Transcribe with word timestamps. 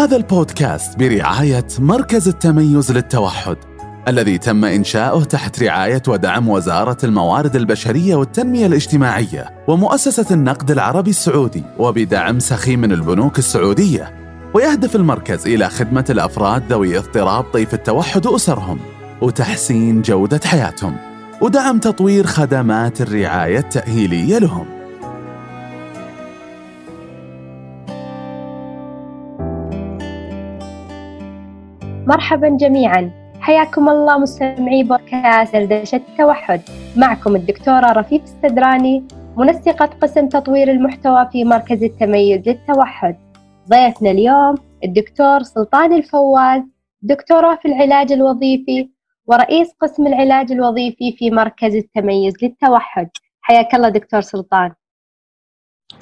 هذا 0.00 0.16
البودكاست 0.16 0.98
برعاية 0.98 1.66
مركز 1.78 2.28
التميز 2.28 2.92
للتوحد 2.92 3.56
الذي 4.08 4.38
تم 4.38 4.64
إنشاؤه 4.64 5.24
تحت 5.24 5.62
رعاية 5.62 6.02
ودعم 6.08 6.48
وزارة 6.48 6.96
الموارد 7.04 7.56
البشرية 7.56 8.14
والتنمية 8.14 8.66
الاجتماعية 8.66 9.64
ومؤسسة 9.68 10.34
النقد 10.34 10.70
العربي 10.70 11.10
السعودي 11.10 11.62
وبدعم 11.78 12.38
سخي 12.38 12.76
من 12.76 12.92
البنوك 12.92 13.38
السعودية 13.38 14.14
ويهدف 14.54 14.96
المركز 14.96 15.46
إلى 15.46 15.68
خدمة 15.68 16.04
الأفراد 16.10 16.72
ذوي 16.72 16.98
اضطراب 16.98 17.44
طيف 17.44 17.74
التوحد 17.74 18.26
وأسرهم 18.26 18.78
وتحسين 19.22 20.02
جودة 20.02 20.40
حياتهم 20.44 20.96
ودعم 21.40 21.78
تطوير 21.78 22.26
خدمات 22.26 23.00
الرعاية 23.00 23.58
التأهيلية 23.58 24.38
لهم. 24.38 24.79
مرحبا 32.10 32.48
جميعا 32.48 33.10
حياكم 33.40 33.88
الله 33.88 34.18
مستمعي 34.18 34.82
بودكاست 34.82 35.56
دردشة 35.56 35.96
التوحد 35.96 36.60
معكم 36.96 37.36
الدكتورة 37.36 37.92
رفيف 37.92 38.22
السدراني 38.22 39.04
منسقة 39.36 39.86
قسم 39.86 40.28
تطوير 40.28 40.70
المحتوى 40.70 41.28
في 41.32 41.44
مركز 41.44 41.82
التميز 41.82 42.48
للتوحد 42.48 43.16
ضيفنا 43.68 44.10
اليوم 44.10 44.54
الدكتور 44.84 45.42
سلطان 45.42 45.92
الفواز 45.92 46.62
دكتوراه 47.02 47.54
في 47.62 47.68
العلاج 47.68 48.12
الوظيفي 48.12 48.90
ورئيس 49.26 49.68
قسم 49.80 50.06
العلاج 50.06 50.52
الوظيفي 50.52 51.12
في 51.12 51.30
مركز 51.30 51.74
التميز 51.74 52.34
للتوحد 52.42 53.08
حياك 53.40 53.74
الله 53.74 53.88
دكتور 53.88 54.20
سلطان 54.20 54.72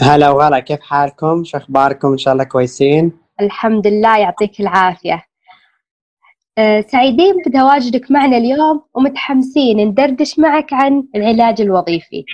هلا 0.01 0.31
وغلا 0.31 0.59
كيف 0.59 0.81
حالكم؟ 0.81 1.45
شو 1.45 1.56
أخباركم؟ 1.56 2.09
إن 2.09 2.19
شاء 2.19 2.33
الله 2.33 2.45
كويسين؟ 2.45 3.12
الحمد 3.41 3.87
لله 3.87 4.19
يعطيك 4.19 4.61
العافية 4.61 5.15
آه، 5.15 5.22
سعيدين 6.89 7.34
بتواجدك 7.47 8.11
معنا 8.11 8.37
اليوم 8.37 8.83
ومتحمسين 8.95 9.89
ندردش 9.89 10.39
معك 10.39 10.73
عن 10.73 11.05
العلاج 11.15 11.61
الوظيفي. 11.61 12.25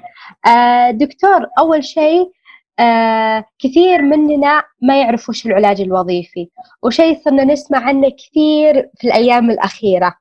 آه، 0.46 0.90
دكتور 0.90 1.46
أول 1.58 1.84
شيء 1.84 2.30
آه، 2.78 3.44
كثير 3.58 4.02
مننا 4.02 4.62
ما 4.82 5.00
يعرف 5.00 5.28
وش 5.28 5.46
العلاج 5.46 5.80
الوظيفي 5.80 6.48
وشيء 6.82 7.20
صرنا 7.24 7.44
نسمع 7.44 7.78
عنه 7.78 8.08
كثير 8.08 8.90
في 8.98 9.06
الأيام 9.06 9.50
الأخيرة. 9.50 10.14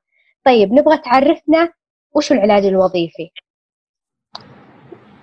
طيب 0.44 0.72
نبغى 0.72 0.98
تعرفنا 0.98 1.72
وش 2.14 2.32
العلاج 2.32 2.66
الوظيفي؟ 2.66 3.30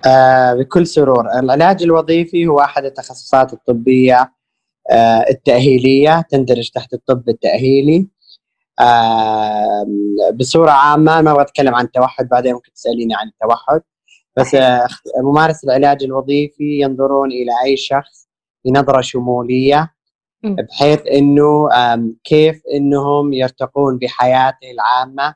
آه 0.06 0.54
بكل 0.54 0.86
سرور. 0.86 1.38
العلاج 1.38 1.82
الوظيفي 1.82 2.46
هو 2.46 2.60
أحد 2.60 2.84
التخصصات 2.84 3.52
الطبية 3.52 4.32
آه 4.90 5.24
التأهيلية 5.30 6.24
تندرج 6.30 6.70
تحت 6.70 6.94
الطب 6.94 7.28
التأهيلي. 7.28 8.08
بصورة 10.34 10.70
عامة 10.70 11.20
ما 11.20 11.30
أبغى 11.30 11.42
أتكلم 11.42 11.74
عن 11.74 11.84
التوحد 11.84 12.28
بعدين 12.28 12.54
ممكن 12.54 12.72
تسأليني 12.72 13.14
عن 13.14 13.28
التوحد. 13.28 13.80
بس 14.36 14.56
ممارس 15.22 15.64
العلاج 15.64 16.04
الوظيفي 16.04 16.80
ينظرون 16.80 17.32
إلى 17.32 17.52
أي 17.64 17.76
شخص 17.76 18.28
بنظرة 18.64 19.00
شمولية 19.00 19.94
بحيث 20.42 21.00
إنه 21.06 21.68
كيف 22.24 22.62
إنهم 22.74 23.32
يرتقون 23.32 23.98
بحياته 23.98 24.70
العامة 24.70 25.34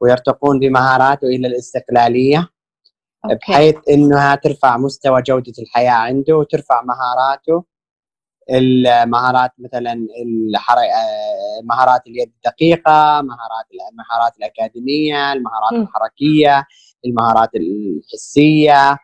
ويرتقون 0.00 0.58
بمهاراته 0.58 1.26
إلى 1.26 1.48
الاستقلالية. 1.48 2.48
أوكي. 3.24 3.34
بحيث 3.34 3.76
إنها 3.90 4.34
ترفع 4.34 4.76
مستوى 4.76 5.22
جودة 5.22 5.52
الحياة 5.58 5.92
عنده 5.92 6.36
وترفع 6.36 6.82
مهاراته 6.82 7.64
المهارات 8.50 9.50
مثلا 9.58 10.06
مهارات 11.64 12.06
اليد 12.06 12.32
الدقيقة 12.36 13.22
مهارات 13.22 13.66
المهارات 13.92 14.32
الأكاديمية 14.38 15.32
المهارات. 15.32 15.72
الحركية 15.72 16.64
المهارات 17.06 17.50
الحسية 17.54 18.98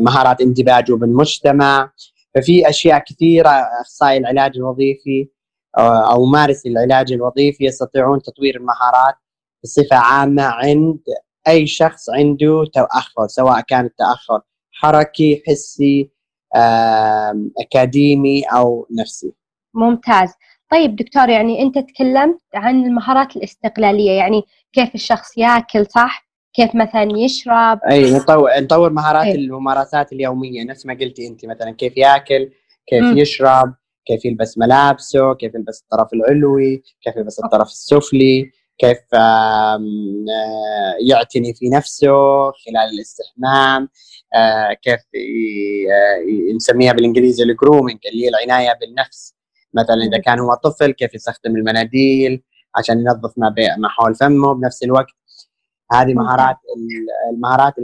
مهارات 0.00 0.40
اندماجه 0.40 0.92
بالمجتمع 0.92 1.92
ففي 2.34 2.68
أشياء 2.68 2.98
كثيرة 2.98 3.50
أخصائي 3.80 4.18
العلاج 4.18 4.56
الوظيفي 4.56 5.28
أو 5.78 6.26
ممارسي 6.26 6.68
العلاج 6.68 7.12
الوظيفي 7.12 7.64
يستطيعون 7.64 8.22
تطوير 8.22 8.56
المهارات 8.56 9.14
بصفة 9.64 9.96
عامة 9.96 10.42
عند 10.42 11.00
أي 11.48 11.66
شخص 11.66 12.10
عنده 12.10 12.64
تأخر 12.74 13.26
سواء 13.26 13.60
كان 13.60 13.84
التأخر 13.84 14.40
حركي 14.72 15.42
حسي 15.46 16.10
أكاديمي 17.60 18.42
أو 18.42 18.86
نفسي. 19.00 19.32
ممتاز. 19.74 20.32
طيب 20.70 20.96
دكتور 20.96 21.28
يعني 21.28 21.62
أنت 21.62 21.78
تكلمت 21.78 22.40
عن 22.54 22.84
المهارات 22.84 23.36
الاستقلالية 23.36 24.10
يعني 24.10 24.42
كيف 24.72 24.94
الشخص 24.94 25.38
ياكل 25.38 25.86
صح؟ 25.86 26.28
كيف 26.52 26.74
مثلا 26.74 27.08
يشرب؟ 27.16 27.80
أي 27.90 28.12
نطور 28.12 28.50
نطور 28.60 28.92
مهارات 28.92 29.26
أي. 29.26 29.34
الممارسات 29.34 30.12
اليومية 30.12 30.64
نفس 30.64 30.86
ما 30.86 30.94
قلتي 30.94 31.26
أنت 31.26 31.46
مثلا 31.46 31.70
كيف 31.70 31.96
ياكل 31.96 32.50
كيف 32.86 33.04
م. 33.04 33.18
يشرب 33.18 33.74
كيف 34.06 34.24
يلبس 34.24 34.58
ملابسه 34.58 35.34
كيف 35.34 35.54
يلبس 35.54 35.82
الطرف 35.82 36.12
العلوي 36.12 36.82
كيف 37.02 37.16
يلبس 37.16 37.40
الطرف 37.44 37.68
السفلي. 37.68 38.50
كيف 38.78 38.98
يعتني 41.00 41.54
في 41.54 41.68
نفسه 41.68 42.12
خلال 42.50 42.94
الاستحمام 42.94 43.88
آه، 44.34 44.72
كيف 44.72 45.00
آه، 45.00 46.54
نسميها 46.56 46.92
بالإنجليزي 46.92 47.42
الجرومينج 47.42 47.98
اللي 48.12 48.24
هي 48.24 48.28
العناية 48.28 48.78
بالنفس. 48.80 49.34
مثلا 49.74 49.96
إذا 49.96 50.18
كان 50.18 50.40
هو 50.40 50.54
طفل 50.54 50.92
كيف 50.92 51.14
يستخدم 51.14 51.56
المناديل 51.56 52.42
عشان 52.76 53.00
ينظف 53.00 53.32
ما, 53.36 53.54
ما 53.78 53.88
حول 53.88 54.14
فمه 54.14 54.54
بنفس 54.54 54.82
الوقت. 54.82 55.14
هذه 55.92 56.14
مهارات 56.14 56.56
المهارات 57.32 57.74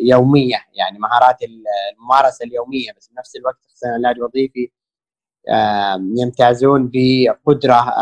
اليومية 0.00 0.56
يعني 0.74 0.98
مهارات 0.98 1.36
الممارسة 1.42 2.44
اليومية 2.44 2.92
بس 2.96 3.08
بنفس 3.08 3.36
الوقت 3.36 3.58
في 3.80 3.86
العلاج 3.86 4.16
الوظيفي 4.16 4.70
يمتازون 6.16 6.90
بقدرة 6.92 7.94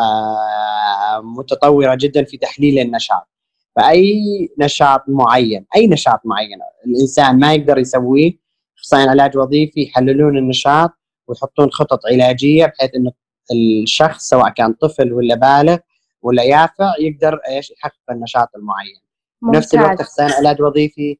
متطورة 1.22 1.94
جدا 1.94 2.24
في 2.24 2.36
تحليل 2.36 2.78
النشاط. 2.78 3.28
فأي 3.76 4.48
نشاط 4.58 5.04
معين 5.08 5.66
أي 5.76 5.86
نشاط 5.86 6.20
معين 6.24 6.58
الإنسان 6.86 7.38
ما 7.38 7.54
يقدر 7.54 7.78
يسويه 7.78 8.32
اخصائيين 8.78 9.08
علاج 9.08 9.36
وظيفي 9.36 9.82
يحللون 9.82 10.38
النشاط 10.38 10.90
ويحطون 11.28 11.70
خطط 11.70 12.00
علاجية 12.06 12.66
بحيث 12.66 12.94
انه 12.94 13.12
الشخص 13.52 14.28
سواء 14.28 14.48
كان 14.48 14.72
طفل 14.72 15.12
ولا 15.12 15.34
بالغ 15.34 15.78
ولا 16.22 16.42
يافع 16.42 16.92
يقدر 17.00 17.40
إيش 17.48 17.70
يحقق 17.70 18.10
النشاط 18.10 18.48
المعين. 18.56 19.00
بنفس 19.42 19.74
الوقت 19.74 20.00
اخصائيين 20.00 20.34
علاج 20.34 20.62
وظيفي 20.62 21.18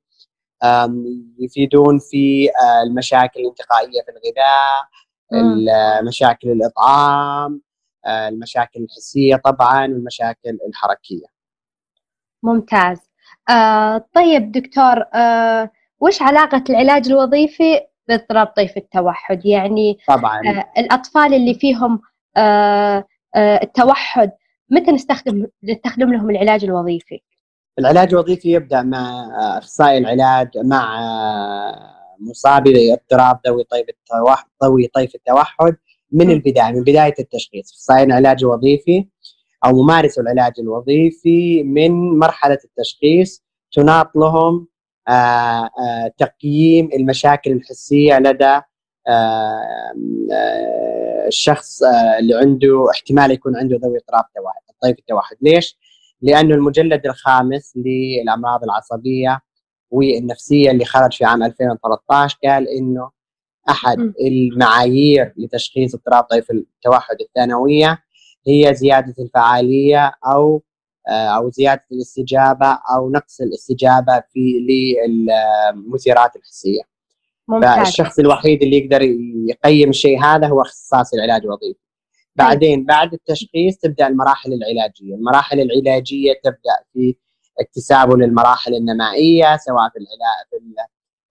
يفيدون 1.38 1.98
في 1.98 2.48
المشاكل 2.86 3.40
الانتقائية 3.40 4.02
في 4.02 4.10
الغذاء 4.10 4.88
مشاكل 6.02 6.50
الإطعام 6.50 7.60
المشاكل 8.06 8.80
الحسية 8.80 9.36
طبعا 9.36 9.82
والمشاكل 9.82 10.58
الحركية. 10.68 11.26
ممتاز. 12.42 12.98
آه 13.50 14.06
طيب 14.14 14.52
دكتور 14.52 15.04
آه 15.14 15.70
وش 16.00 16.22
علاقة 16.22 16.64
العلاج 16.70 17.08
الوظيفي 17.08 17.80
باضطراب 18.08 18.46
طيف 18.46 18.76
التوحد؟ 18.76 19.46
يعني 19.46 19.98
طبعا. 20.08 20.38
آه 20.48 20.72
الأطفال 20.78 21.34
اللي 21.34 21.54
فيهم 21.54 22.00
آه 22.36 23.04
آه 23.36 23.60
التوحد 23.62 24.30
متى 24.70 24.90
نستخدم 24.92 25.46
نستخدم 25.64 26.12
لهم 26.12 26.30
العلاج 26.30 26.64
الوظيفي؟ 26.64 27.20
العلاج 27.78 28.14
الوظيفي 28.14 28.52
يبدأ 28.52 28.82
مع 28.82 29.28
أخصائي 29.58 29.98
العلاج 29.98 30.48
مع 30.58 30.98
آه، 31.00 31.97
مصابي 32.20 32.92
اضطراب 32.92 33.40
ذوي 33.46 33.64
طيف 33.64 33.86
التوحد 33.88 34.46
ذوي 34.64 34.86
طيف 34.86 35.14
التوحد 35.14 35.76
من 36.12 36.30
البداية 36.30 36.72
من 36.72 36.82
بداية 36.82 37.14
التشخيص. 37.18 37.72
أخصائي 37.72 38.02
العلاج 38.02 38.44
الوظيفي 38.44 39.08
أو 39.64 39.82
ممارسو 39.82 40.20
العلاج 40.20 40.52
الوظيفي 40.58 41.62
من 41.62 42.18
مرحلة 42.18 42.58
التشخيص. 42.64 43.44
تناط 43.72 44.16
لهم 44.16 44.66
آه، 45.08 45.70
آه، 45.80 46.12
تقييم 46.18 46.88
المشاكل 46.94 47.52
الحسية 47.52 48.18
لدى 48.18 48.60
آه، 49.08 49.92
الشخص 51.26 51.82
اللي 52.18 52.34
عنده 52.34 52.86
احتمال 52.90 53.30
يكون 53.30 53.56
عنده 53.56 53.76
ذوي 53.76 53.98
اضطراب 53.98 54.24
طيف 54.82 54.98
التوحد. 54.98 55.36
ليش؟ 55.42 55.78
لأنه 56.22 56.54
المجلد 56.54 57.06
الخامس 57.06 57.72
للأمراض 57.76 58.64
العصبية 58.64 59.40
والنفسيه 59.90 60.70
اللي 60.70 60.84
خرج 60.84 61.12
في 61.12 61.24
عام 61.24 61.42
2013 61.42 62.38
قال 62.44 62.68
إنه 62.68 63.10
أحد 63.68 64.12
المعايير 64.20 65.34
لتشخيص 65.36 65.94
اضطراب 65.94 66.24
طيف 66.24 66.50
التوحد 66.50 67.16
الثانوية 67.20 67.98
هي 68.46 68.74
زيادة 68.74 69.14
الفعالية 69.18 70.12
أو 70.26 70.62
آه، 71.08 71.36
أو 71.36 71.50
زيادة 71.50 71.84
الاستجابة 71.92 72.78
أو 72.96 73.10
نقص 73.10 73.40
الاستجابة 73.40 74.22
في 74.32 74.66
للمثيرات 74.68 76.36
الحسية. 76.36 76.80
ممتاز. 77.48 77.76
فالشخص 77.76 78.18
الوحيد 78.18 78.62
اللي 78.62 78.78
يقدر 78.78 79.02
يقيم 79.48 79.88
الشيء 79.88 80.20
هذا 80.22 80.46
هو 80.46 80.62
اختصاصي 80.62 81.16
العلاج 81.16 81.42
الوظيفي. 81.42 81.80
بعدين 82.36 82.84
بعد 82.84 83.12
التشخيص 83.12 83.76
تبدأ 83.76 84.06
المراحل 84.06 84.52
العلاجية، 84.52 85.14
المراحل 85.14 85.60
العلاجية 85.60 86.32
تبدأ 86.44 86.76
في 86.92 87.16
اكتسابه 87.60 88.16
للمراحل 88.16 88.74
النمائية 88.74 89.56
سواء 89.56 89.88
في 89.88 89.98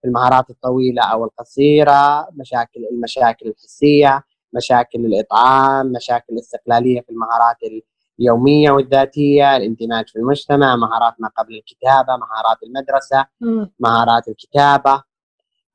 في 0.00 0.08
المهارات 0.08 0.50
الطويلة 0.50 1.02
أو 1.02 1.24
القصيرة، 1.24 2.28
مشاكل 2.32 2.80
المشاكل 2.92 3.48
الحسية، 3.48 4.24
مشاكل 4.52 4.98
الإطعام، 4.98 5.86
مشاكل 5.86 6.24
الاستقلاليه 6.32 7.00
في 7.00 7.10
المهارات 7.10 7.56
اليومية 8.20 8.70
والذاتية، 8.70 9.56
الاندماج 9.56 10.08
في 10.08 10.16
المجتمع، 10.16 10.76
مهارات 10.76 11.14
ما 11.18 11.28
قبل 11.28 11.54
الكتابة، 11.54 12.16
مهارات 12.16 12.62
المدرسة، 12.62 13.26
مهارات 13.80 14.28
الكتابة، 14.28 15.02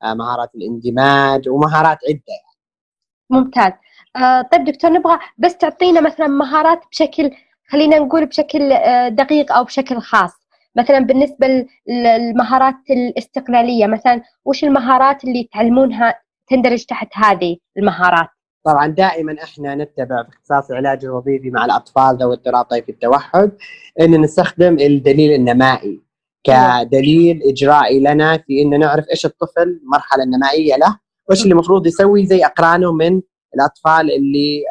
آه، 0.02 0.14
مهارات 0.14 0.54
الاندماج 0.54 1.48
ومهارات 1.48 1.98
عدة 2.08 2.22
يعني. 2.28 2.54
ممتاز. 3.30 3.72
آه 4.16 4.42
طيب 4.42 4.64
دكتور 4.64 4.90
نبغى 4.90 5.18
بس 5.38 5.56
تعطينا 5.56 6.00
مثلا 6.00 6.26
مهارات 6.26 6.80
بشكل 6.90 7.30
خلينا 7.68 7.98
نقول 7.98 8.26
بشكل 8.26 8.72
آه 8.72 9.08
دقيق 9.08 9.52
أو 9.52 9.64
بشكل 9.64 10.00
خاص 10.00 10.43
مثلا 10.76 10.98
بالنسبة 10.98 11.66
للمهارات 11.88 12.74
الاستقلالية 12.90 13.86
مثلا 13.86 14.22
وش 14.44 14.64
المهارات 14.64 15.24
اللي 15.24 15.48
تعلمونها 15.52 16.14
تندرج 16.50 16.84
تحت 16.84 17.08
هذه 17.14 17.56
المهارات؟ 17.78 18.28
طبعا 18.64 18.86
دائما 18.86 19.36
إحنا 19.42 19.74
نتبع 19.74 20.22
في 20.22 20.28
اختصاص 20.28 20.70
العلاج 20.70 21.04
الوظيفي 21.04 21.50
مع 21.50 21.64
الأطفال 21.64 22.16
ذوي 22.16 22.34
اضطراب 22.34 22.64
طيف 22.64 22.88
التوحد 22.88 23.52
إن 24.00 24.20
نستخدم 24.20 24.78
الدليل 24.78 25.32
النمائي 25.32 26.02
كدليل 26.44 27.42
إجرائي 27.42 28.00
لنا 28.00 28.38
في 28.38 28.62
إن 28.62 28.80
نعرف 28.80 29.04
إيش 29.10 29.26
الطفل 29.26 29.80
المرحله 29.82 30.22
النمائيه 30.22 30.76
له 30.76 30.98
وإيش 31.28 31.42
اللي 31.42 31.52
المفروض 31.52 31.86
يسوي 31.86 32.26
زي 32.26 32.44
أقرانه 32.44 32.92
من 32.92 33.20
الأطفال 33.54 34.12
اللي 34.12 34.62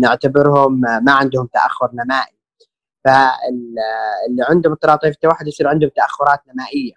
نعتبرهم 0.00 0.80
ما 0.80 1.12
عندهم 1.12 1.46
تأخر 1.46 1.90
نمائي. 1.94 2.35
فاللي 3.06 4.44
عندهم 4.48 4.72
اضطراب 4.72 4.98
طيف 4.98 5.14
التوحد 5.14 5.48
يصير 5.48 5.68
عندهم 5.68 5.90
تأخرات 5.96 6.40
نمائية 6.54 6.92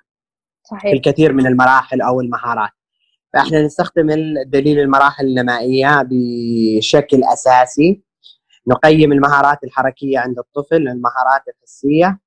صحيح. 0.64 0.82
في 0.82 0.92
الكثير 0.92 1.34
من 1.34 1.48
المراحل 1.48 2.02
أو 2.02 2.22
المهارات. 2.22 2.72
فإحنا 3.34 3.62
نستخدم 3.62 4.10
الدليل 4.10 4.80
المراحل 4.80 5.26
النمائية 5.26 6.08
بشكل 6.10 7.24
أساسي. 7.24 8.02
نقيم 8.68 9.12
المهارات 9.12 9.64
الحركية 9.64 10.20
عند 10.20 10.40
الطفل 10.40 10.76
المهارات 10.88 11.42
الحسية. 11.48 12.20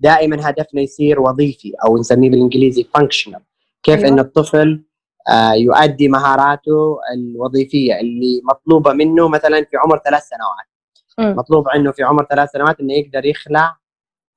دائما 0.00 0.50
هدفنا 0.50 0.80
يصير 0.80 1.20
وظيفي 1.20 1.72
أو 1.86 1.98
نسميه 1.98 2.30
بالإنجليزي 2.30 2.84
فانكشنال 2.94 3.40
كيف 3.82 3.98
أيوة. 3.98 4.08
إن 4.08 4.18
الطفل 4.18 4.84
آه، 5.28 5.52
يؤدي 5.52 6.08
مهاراته 6.08 6.98
الوظيفية 7.14 8.00
اللي 8.00 8.40
مطلوبة 8.44 8.92
منه 8.92 9.28
مثلا 9.28 9.64
في 9.70 9.76
عمر 9.76 9.98
ثلاث 9.98 10.22
سنوات. 10.22 10.73
م. 11.18 11.36
مطلوب 11.36 11.68
عنه 11.68 11.92
في 11.92 12.02
عمر 12.02 12.26
ثلاث 12.30 12.50
سنوات 12.50 12.80
إنه 12.80 12.94
يقدر 12.94 13.26
يخلع 13.26 13.76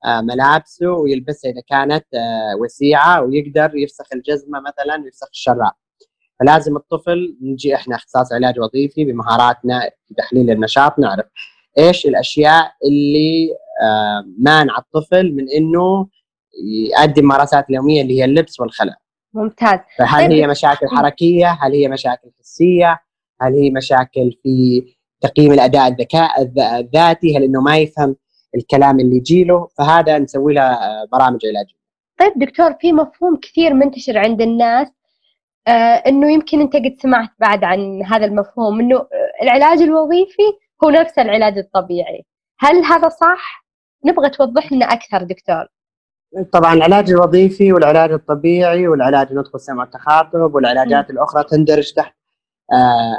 آه، 0.04 0.20
ملابسه 0.20 0.90
ويلبسها 0.90 1.50
إذا 1.50 1.60
كانت 1.68 2.06
آه، 2.14 2.56
وسيعة 2.60 3.22
ويقدر 3.22 3.76
يفسخ 3.76 4.06
الجزمة 4.14 4.60
مثلا 4.60 5.02
ويفسخ 5.04 5.28
الشراب 5.32 5.72
فلازم 6.40 6.76
الطفل 6.76 7.36
نجي 7.42 7.74
إحنا 7.74 7.96
اختصاص 7.96 8.32
علاج 8.32 8.60
وظيفي 8.60 9.04
بمهاراتنا 9.04 9.90
في 10.08 10.14
تحليل 10.14 10.50
النشاط 10.50 10.98
نعرف 10.98 11.26
إيش 11.78 12.06
الأشياء 12.06 12.72
اللي 12.84 13.48
مانع 14.38 14.78
الطفل 14.78 15.32
من 15.32 15.44
إنه 15.56 16.08
يؤدي 16.64 17.20
الممارسات 17.20 17.70
اليومية 17.70 18.02
اللي 18.02 18.20
هي 18.20 18.24
اللبس 18.24 18.60
والخلع 18.60 18.96
ممتاز 19.34 19.78
فهل 19.98 20.28
طيب. 20.28 20.32
هي 20.32 20.46
مشاكل 20.46 20.88
حركية؟ 20.88 21.58
هل 21.60 21.72
هي 21.72 21.88
مشاكل 21.88 22.30
حسية؟ 22.40 23.00
هل 23.40 23.54
هي 23.54 23.70
مشاكل 23.70 24.32
في 24.42 24.82
تقييم 25.20 25.52
الأداء 25.52 25.88
الذكاء 25.88 26.30
الذاتي؟ 26.80 27.36
هل 27.38 27.42
إنه 27.42 27.60
ما 27.60 27.76
يفهم 27.78 28.16
الكلام 28.54 29.00
اللي 29.00 29.16
يجيله؟ 29.16 29.68
فهذا 29.78 30.18
نسوي 30.18 30.54
له 30.54 30.62
آه، 30.62 31.08
برامج 31.12 31.40
علاجية. 31.46 31.78
طيب 32.18 32.32
دكتور 32.36 32.72
في 32.80 32.92
مفهوم 32.92 33.36
كثير 33.36 33.74
منتشر 33.74 34.18
عند 34.18 34.40
الناس 34.42 34.88
آه 35.66 35.70
إنه 36.06 36.32
يمكن 36.32 36.60
أنت 36.60 36.76
قد 36.76 36.94
سمعت 37.02 37.28
بعد 37.40 37.64
عن 37.64 38.02
هذا 38.02 38.24
المفهوم 38.26 38.80
إنه 38.80 39.06
العلاج 39.42 39.82
الوظيفي 39.82 40.42
هو 40.84 40.90
نفس 40.90 41.18
العلاج 41.18 41.58
الطبيعي. 41.58 42.24
هل 42.58 42.84
هذا 42.84 43.08
صح؟ 43.08 43.66
نبغى 44.04 44.30
توضح 44.30 44.72
لنا 44.72 44.86
أكثر 44.86 45.22
دكتور. 45.22 45.66
طبعا 46.52 46.74
العلاج 46.74 47.10
الوظيفي 47.10 47.72
والعلاج 47.72 48.12
الطبيعي 48.12 48.88
والعلاج 48.88 49.26
النطق 49.30 49.54
السمع 49.54 49.80
والتخاطب 49.80 50.54
والعلاجات 50.54 51.10
م. 51.10 51.12
الأخرى 51.12 51.44
تندرج 51.44 51.92
تحت 51.92 52.17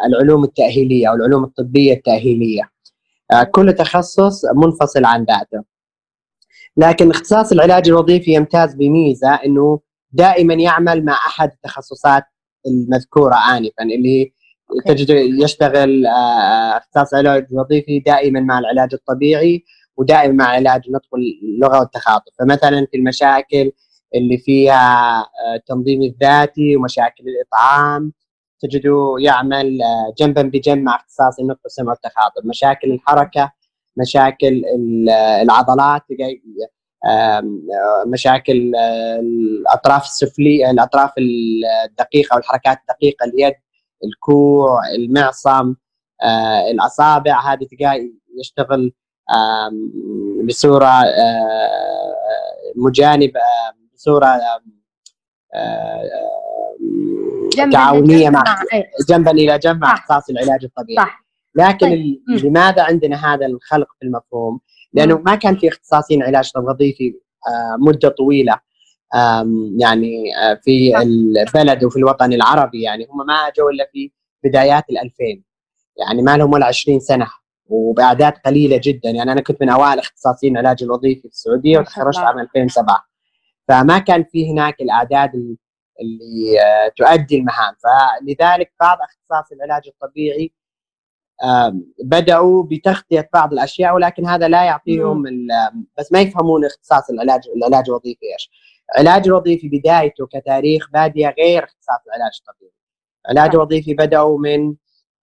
العلوم 0.08 0.44
التأهيلية 0.44 1.10
أو 1.10 1.16
العلوم 1.16 1.44
الطبية 1.44 1.94
التأهيلية. 1.94 2.72
آه 3.32 3.44
كل 3.44 3.74
تخصص 3.74 4.46
منفصل 4.56 5.06
عن 5.06 5.24
ذاته. 5.24 5.64
لكن 6.78 7.10
اختصاص 7.10 7.52
العلاج 7.52 7.88
الوظيفي 7.90 8.34
يمتاز 8.34 8.76
بميزة 8.76 9.36
إنه 9.36 9.80
دائما 10.12 10.54
يعمل 10.54 11.06
مع 11.06 11.14
أحد 11.14 11.52
التخصصات 11.52 12.24
المذكورة 12.68 13.36
انفا 13.36 13.84
اللي 13.84 14.34
تجد 14.86 15.10
يشتغل 15.44 16.06
آه، 16.06 16.78
اختصاص 16.78 17.14
العلاج 17.14 17.48
الوظيفي 17.52 18.00
دائما 18.00 18.40
مع 18.40 18.60
العلاج 18.60 18.90
الطبيعي 18.94 19.64
ودائما 19.98 20.34
مع 20.34 20.46
علاج 20.46 20.82
النطق 20.88 21.16
اللغة 21.44 21.80
والتخاطب 21.80 22.32
فمثلا 22.40 22.88
في 22.92 22.98
المشاكل 22.98 23.72
اللي 24.16 24.38
فيها 24.38 25.26
التنظيم 25.56 26.02
آه، 26.02 26.06
الذاتي 26.06 26.76
ومشاكل 26.76 27.24
الإطعام 27.28 28.14
تجده 28.62 29.16
يعمل 29.20 29.82
آه، 29.82 30.14
جنبا 30.18 30.42
بجنب 30.42 30.84
مع 30.84 30.96
اختصاص 30.96 31.40
النطق 31.40 31.60
والسمع 31.64 31.90
والتخاطب. 31.92 32.46
مشاكل 32.46 32.92
الحركة 32.92 33.52
مشاكل 33.98 34.64
العضلات 35.42 36.02
مشاكل 38.06 38.76
الأطراف 39.20 40.04
السفليه 40.04 40.72
الأطراف 40.72 41.12
الدقيقة 41.90 42.36
والحركات 42.36 42.78
الدقيقة 42.78 43.26
اليد 43.26 43.54
الكوع 44.04 44.90
المعصم 44.96 45.76
آه، 46.24 46.72
الأصابع. 46.72 47.54
هذه 47.54 47.68
تلقاه 47.72 48.00
يشتغل 48.40 48.94
بصورة 50.48 50.86
آه، 50.86 52.16
مجانبة 52.76 53.40
بصورة 53.94 54.40
تعاونية 57.66 58.30
مع 58.30 58.44
جنبا 59.10 59.32
إلى 59.32 59.60
جنب 59.60 59.82
مع 59.82 59.94
اختصاص 59.94 60.30
العلاج 60.30 60.64
الطبيعي. 60.64 61.06
صح. 61.06 61.26
لكن 61.56 61.88
طيب. 61.88 62.46
لماذا 62.46 62.84
عندنا 62.84 63.34
هذا 63.34 63.46
الخلق 63.46 63.88
في 64.00 64.06
المفهوم؟ 64.06 64.60
لأنه 64.94 65.18
ما 65.18 65.36
كان 65.36 65.58
في 65.58 65.68
اختصاصين 65.68 66.24
علاج 66.24 66.52
وظيفي 66.58 67.14
آه، 67.48 67.78
مدة 67.80 68.10
طويلة. 68.10 68.60
يعني 69.78 70.36
آه، 70.44 70.60
في 70.64 70.98
البلد 71.02 71.84
وفي 71.84 71.98
الوطن 71.98 72.34
العربي 72.34 72.82
يعني 72.82 73.08
هم 73.12 73.28
ما 73.28 73.34
أجوا 73.34 73.72
إلا 73.72 73.90
في 73.92 74.12
بدايات 74.44 74.84
ال2000 74.84 75.42
يعني 76.08 76.22
ما 76.22 76.38
لهم 76.38 76.54
ولا 76.54 76.66
20 76.66 77.00
سنة 77.00 77.28
وباعداد 77.66 78.34
قليلة 78.46 78.82
جدا. 78.84 79.10
يعني 79.10 79.32
أنا 79.32 79.42
كنت 79.42 79.62
من 79.62 79.70
أوائل 79.70 80.00
اختصاصيين 80.00 80.58
العلاج 80.58 80.84
الوظيفي 80.84 81.22
في 81.22 81.28
السعودية 81.28 81.80
وتخرجت 81.80 82.18
عام 82.18 82.40
2007 82.40 83.10
فما 83.68 84.00
كان 84.00 84.24
في 84.24 84.52
هناك 84.52 84.82
الأعداد 84.82 85.56
اللي 86.02 86.62
آه، 86.62 86.92
تؤدي 86.98 87.38
المهام. 87.38 87.76
فلذلك 87.84 88.72
بعض 88.80 88.98
أختصاص 89.02 89.52
العلاج 89.52 89.88
الطبيعي 89.88 90.52
بدأوا 92.04 92.64
بتغطية 92.64 93.30
بعض 93.34 93.54
الأشياء 93.54 93.96
ولكن 93.96 94.26
هذا 94.28 94.48
لا 94.48 94.64
يعطيهم 94.64 95.24
بس 95.98 96.12
ما 96.12 96.20
يفهمون 96.20 96.66
اختصاص 96.66 97.10
العلاج 97.10 97.42
العلاج 97.56 97.84
الوظيفي 97.90 98.26
إيش. 98.34 98.52
العلاج 99.00 99.28
الوظيفي 99.28 99.70
بدايته 99.70 100.28
كتاريخ 100.28 100.90
بادية 100.94 101.36
غير 101.40 101.64
اختصاص 101.64 102.00
العلاج 102.08 102.40
الطبيعي. 102.40 102.74
العلاج 103.30 103.56
الوظيفي 103.56 103.94
بدأوا 103.94 104.40
من 104.40 104.76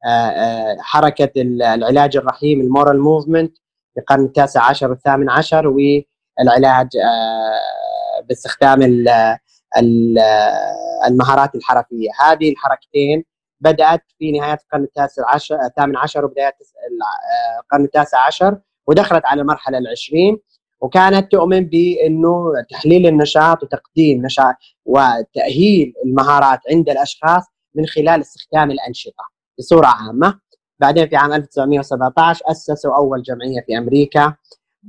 آه، 0.06 0.09
آه، 0.09 0.76
حركة 0.80 1.33
العلاج 1.37 2.16
الرحيم 2.16 2.61
المورال 2.61 3.00
موفمنت 3.00 3.59
في 3.95 4.00
القرن 4.00 4.25
التاسع 4.25 4.62
عشر 4.71 4.90
والثامن 4.90 5.30
عشر 5.30 5.66
والعلاج 5.66 6.88
باستخدام 8.28 8.83
المهارات 11.06 11.54
الحركية. 11.54 12.09
هذه 12.25 12.50
الحركتين 12.50 13.25
بدأت 13.61 14.02
في 14.18 14.33
نهاية 14.33 14.59
القرن 14.64 14.85
التاسع 14.85 15.23
عشر 15.35 15.59
الثامن 15.64 15.97
عشر 15.97 16.25
وبدايات 16.25 16.54
القرن 17.61 17.85
التاسع 17.85 18.26
عشر 18.26 18.59
ودخلت 18.87 19.26
على 19.26 19.40
المرحلة 19.40 19.78
العشرين 19.78 20.38
وكانت 20.80 21.33
تؤمن 21.33 21.61
بأنه 21.61 22.52
تحليل 22.71 23.06
النشاط 23.06 23.62
وتقديم 23.62 24.26
نشاط 24.26 24.54
وتأهيل 24.85 25.92
المهارات 26.04 26.61
عند 26.71 26.88
الأشخاص 26.88 27.42
من 27.75 27.87
خلال 27.87 28.21
استخدام 28.21 28.71
الأنشطة 28.71 29.25
بصورة 29.59 29.87
عامة. 29.87 30.40
بعدين 30.80 31.09
في 31.09 31.16
عام 31.16 31.33
1917 31.33 32.42
أسسوا 32.50 32.97
أول 32.97 33.23
جمعية 33.23 33.61
في 33.66 33.78
أمريكا 33.78 34.35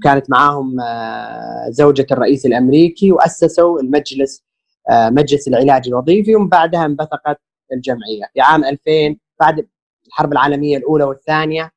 كانت 0.03 0.29
معاهم 0.29 0.79
آه، 0.79 1.69
زوجة 1.69 2.05
الرئيس 2.11 2.45
الأمريكي 2.45 3.11
وأسسوا 3.11 3.79
المجلس 3.79 4.43
آه، 4.43 4.46
مجلس 4.91 5.47
العلاج 5.47 5.87
الوظيفي 5.87 6.35
ومن 6.35 6.49
بعدها 6.49 6.85
انبثقت 6.85 7.39
الجمعية. 7.73 8.23
في 8.33 8.41
عام 8.41 8.63
2000 8.65 9.17
بعد 9.39 9.67
الحرب 10.07 10.31
العالمية 10.33 10.77
الأولى 10.77 11.03
والثانية 11.03 11.71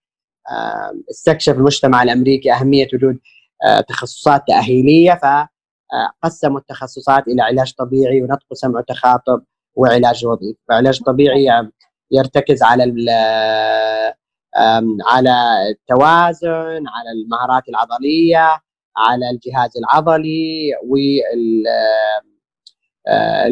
استكشف 1.10 1.52
المجتمع 1.52 2.02
الأمريكي 2.02 2.52
أهمية 2.52 2.88
وجود 2.94 3.18
تخصصات 3.88 4.42
تأهيلية 4.48 5.20
فقسموا 5.22 6.58
التخصصات 6.58 7.28
إلى 7.28 7.42
علاج 7.42 7.72
طبيعي 7.72 8.22
ونطق 8.22 8.54
سمع 8.54 8.78
وتخاطب 8.78 9.42
وعلاج 9.74 10.26
وظيفي، 10.26 10.58
فعلاج 10.68 11.00
طبيعي 11.02 11.70
يرتكز 12.10 12.62
على 12.62 12.82
على 15.06 15.34
التوازن 15.70 16.88
على 16.88 17.10
المهارات 17.24 17.68
العضلية 17.68 18.60
على 18.96 19.30
الجهاز 19.30 19.70
العضلي 19.76 20.70
والمهارات 20.84 22.29
آه، 23.08 23.46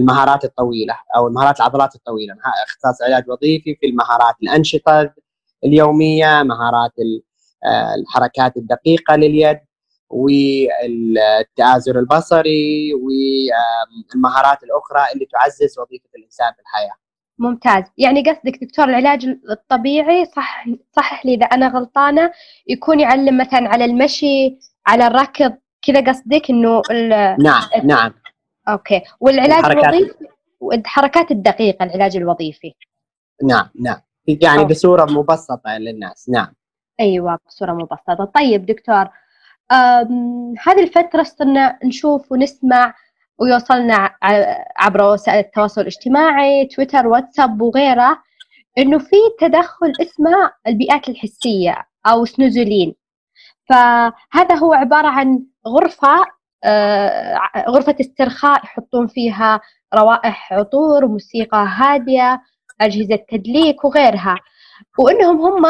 الطويلة 0.45 0.95
أو 1.17 1.29
المهارات 1.29 1.57
العضلات 1.57 1.95
الطويلة. 1.95 2.35
اختصاص 2.67 3.03
علاج 3.03 3.31
وظيفي 3.31 3.75
في 3.81 3.87
المهارات 3.87 4.35
الأنشطة 4.43 5.13
اليومية 5.65 6.43
مهارات 6.43 6.93
آه، 7.65 7.95
الحركات 7.95 8.57
الدقيقة 8.57 9.17
لليد 9.17 9.59
والتآزر 10.11 11.99
البصري 11.99 12.93
والمهارات 12.95 14.63
الأخرى 14.63 15.13
اللي 15.15 15.27
تعزز 15.33 15.79
وظيفة 15.79 16.09
الإنسان 16.17 16.53
في 16.53 16.61
الحياة. 16.61 16.95
ممتاز. 17.39 17.85
يعني 17.99 18.23
قصدك 18.23 18.65
دكتور 18.65 18.85
العلاج 18.85 19.27
الطبيعي 19.51 20.25
صح 20.25 20.65
صحح 20.97 21.27
لي 21.27 21.35
إذا 21.35 21.47
أنا 21.47 21.69
غلطانة 21.69 22.33
يكون 22.67 23.01
يعلم 23.01 23.39
مثلا 23.39 23.69
على 23.69 23.85
المشي 23.85 24.59
على 24.87 25.07
الركض 25.07 25.55
كذا 25.83 26.01
قصدك 26.01 26.51
إنه 26.51 26.83
نعم 27.39 27.63
نعم. 27.85 28.15
okay. 28.69 29.03
والعلاج 29.21 29.65
الوظيفي 29.65 30.15
الحركات 30.73 31.31
الدقيقة 31.31 31.85
العلاج 31.85 32.17
الوظيفي. 32.17 32.75
نعم 33.45 33.69
نعم. 33.81 34.01
يعني 34.27 34.61
أوكي. 34.61 34.75
بصورة 34.75 35.05
مبسطة 35.05 35.79
للناس. 35.79 36.29
نعم. 36.29 36.55
أيوه 37.01 37.39
بصورة 37.47 37.73
مبسطة. 37.73 38.25
طيب 38.25 38.67
دكتور 38.67 39.09
هذه 40.67 40.83
الفترة 40.83 41.23
صرنا 41.23 41.79
نشوف 41.85 42.33
ونسمع 42.33 42.95
ويوصلنا 43.39 44.15
عبر 44.77 45.03
وسائل 45.03 45.39
التواصل 45.39 45.81
الاجتماعي 45.81 46.67
تويتر 46.67 47.07
واتساب 47.07 47.61
وغيره 47.63 48.23
إنه 48.79 48.99
في 48.99 49.17
تدخل 49.41 49.93
اسمه 50.01 50.53
البيئات 50.67 51.09
الحسية 51.09 51.89
أو 52.07 52.25
سنوزولين. 52.25 52.95
فهذا 53.69 54.55
هو 54.55 54.73
عبارة 54.73 55.09
عن 55.09 55.43
غرفة 55.67 56.38
آه، 56.65 57.39
غرفة 57.69 57.97
استرخاء 58.01 58.65
يحطون 58.65 59.07
فيها 59.07 59.61
روائح 59.95 60.53
عطور 60.53 61.05
وموسيقى 61.05 61.67
هادية 61.69 62.43
أجهزة 62.81 63.19
تدليك 63.31 63.85
وغيرها 63.85 64.37
وإنهم 64.99 65.41
هم 65.41 65.63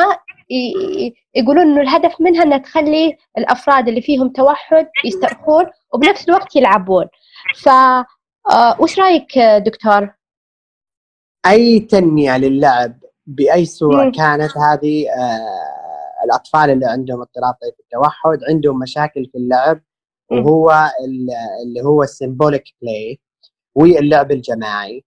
يقولون 1.35 1.63
إنه 1.63 1.81
الهدف 1.81 2.21
منها 2.21 2.43
إنها 2.43 2.59
تخلي 2.59 3.17
الأفراد 3.39 3.89
اللي 3.89 4.03
فيهم 4.03 4.29
توحد 4.29 4.87
يسترخون 5.05 5.65
وبنفس 5.95 6.29
الوقت 6.29 6.57
يلعبون 6.57 7.07
ف 7.57 7.69
آه، 8.51 8.77
وش 8.81 8.99
رأيك 8.99 9.39
دكتور؟ 9.39 10.15
أي 11.47 11.81
تنمية 11.81 12.39
للعب 12.39 12.99
بأي 13.27 13.65
صورة 13.65 14.05
مم. 14.05 14.13
كانت 14.13 14.57
هذه 14.57 15.07
آه 15.09 16.25
الأطفال 16.25 16.71
اللي 16.71 16.87
عندهم 16.87 17.21
اضطراب 17.21 17.55
طيف 17.63 17.75
التوحد 17.81 18.39
عندهم 18.51 18.79
مشاكل 18.79 19.27
في 19.33 19.39
اللعب 19.39 19.81
وهو 20.31 20.91
اللي 21.65 21.83
هو 21.85 22.03
ال 22.03 22.10
symbolic 22.10 22.65
play 22.83 23.21
واللعب 23.75 24.33
الجماعي. 24.33 25.05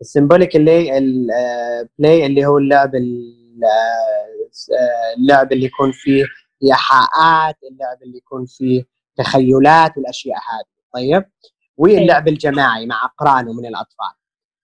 ال 0.00 0.06
symbolic 0.06 0.56
play 0.56 0.98
ال 0.98 1.24
play 1.24 2.26
اللي 2.26 2.46
هو 2.46 2.58
اللعب 2.58 2.90
اللعب 5.18 5.52
اللي 5.52 5.64
يكون 5.66 5.92
فيه 5.92 6.24
إيحاءات 6.64 7.56
اللعب 7.70 8.02
اللي 8.02 8.16
يكون 8.18 8.46
فيه 8.46 8.84
تخيلات 9.16 9.96
والأشياء 9.96 10.36
هذه. 10.36 10.80
طيب؟ 10.94 11.24
واللعب 11.76 12.28
الجماعي 12.28 12.86
مع 12.86 13.04
أقرانه 13.04 13.52
من 13.52 13.66
الأطفال. 13.66 14.12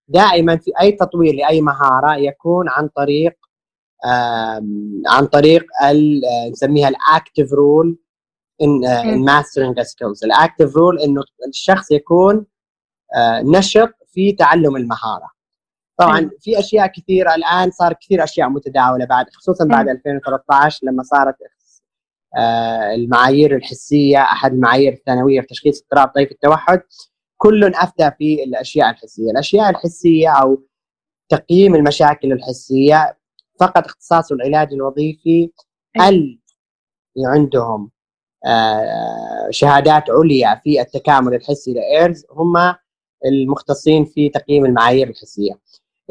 دائما 0.07 0.57
في 0.57 0.71
أي 0.81 0.91
تطوير 0.91 1.35
لأي 1.35 1.61
مهارة 1.61 2.15
يكون 2.15 2.69
عن 2.69 2.87
طريق 2.87 3.33
عن 5.07 5.25
طريق 5.31 5.65
نسميها 6.51 6.87
ال 6.89 6.98
active 6.98 7.53
role 7.53 7.97
in 8.61 9.25
mastering 9.25 9.81
skills 9.81 10.23
ال 10.23 10.30
active 10.30 10.75
role 10.75 10.99
إنه 10.99 11.21
الشخص 11.47 11.91
يكون 11.91 12.45
آه، 13.15 13.41
نشط 13.41 13.89
في 14.13 14.31
تعلم 14.31 14.75
المهارة. 14.75 15.29
طبعا 15.97 16.29
في 16.39 16.59
أشياء 16.59 16.87
كثيرة 16.87 17.35
الآن 17.35 17.71
صار 17.71 17.93
كثير 17.93 18.23
أشياء 18.23 18.49
متداولة 18.49 19.05
بعد 19.05 19.25
خصوصا 19.33 19.65
بعد 19.65 19.89
2013 19.89 20.79
لما 20.83 21.03
صارت 21.03 21.35
آه، 22.37 22.93
المعايير 22.95 23.55
الحسية 23.55 24.21
أحد 24.21 24.53
المعايير 24.53 24.93
الثانوية 24.93 25.41
في 25.41 25.47
تشخيص 25.47 25.81
اضطراب 25.81 26.07
طيف 26.07 26.31
التوحد 26.31 26.81
كل 27.37 27.63
أفتى 27.75 28.11
في 28.17 28.43
الأشياء 28.43 28.89
الحسية، 28.89 29.31
الأشياء 29.31 29.69
الحسية 29.69 30.29
أو 30.29 30.63
تقييم 31.29 31.75
المشاكل 31.75 32.31
الحسية 32.31 33.17
فقط 33.59 33.85
اختصاصه 33.85 34.35
العلاج 34.35 34.73
الوظيفي 34.73 35.51
اللي 35.99 36.39
عندهم. 37.25 37.91
شهادات 39.49 40.03
عليا 40.09 40.61
في 40.63 40.81
التكامل 40.81 41.33
الحسي 41.33 41.73
لايرز 41.73 42.25
هم 42.31 42.75
المختصين 43.25 44.05
في 44.05 44.29
تقييم 44.29 44.65
المعايير 44.65 45.09
الحسية. 45.09 45.59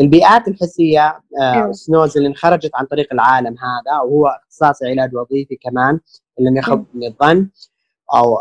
البيئات 0.00 0.48
الحسية 0.48 1.20
آه، 1.40 1.54
أيوه. 1.54 1.72
سنوز 1.72 2.16
اللي 2.16 2.28
انخرجت 2.28 2.70
عن 2.74 2.86
طريق 2.86 3.12
العالم 3.12 3.56
هذا 3.58 4.00
وهو 4.00 4.26
اختصاص 4.26 4.82
علاج 4.82 5.14
وظيفي 5.14 5.56
كمان 5.56 6.00
اللي 6.38 6.50
لم 6.50 6.56
يخب 6.56 6.84
من 6.94 7.06
الظن 7.06 7.48
أو 8.14 8.38